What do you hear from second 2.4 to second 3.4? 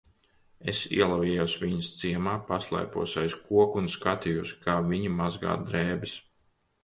paslēpos aiz